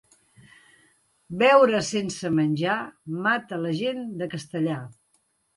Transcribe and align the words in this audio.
Beure 1.41 1.83
sense 1.91 2.33
menjar, 2.39 2.79
mata 3.27 3.63
la 3.67 3.77
gent 3.83 4.03
de 4.23 4.33
Castellar. 4.37 4.83